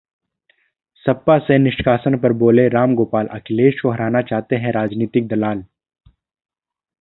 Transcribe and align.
सपा 1.05 1.37
से 1.39 1.57
निष्कासन 1.57 2.17
पर 2.17 2.33
बोले 2.33 2.67
रामगोपाल- 2.69 3.29
अखिलेश 3.29 3.79
को 3.81 3.91
हराना 3.91 4.21
चाहते 4.21 4.55
हैं 4.55 4.71
राजनीतिक 4.71 5.27
दलाल 5.27 5.63